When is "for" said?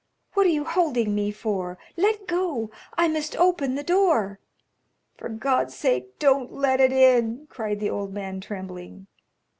1.29-1.77, 5.15-5.29